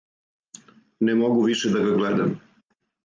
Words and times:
Не 1.09 1.13
могу 1.21 1.43
више 1.49 1.73
да 1.75 1.85
га 1.85 1.93
гледам. 2.01 2.33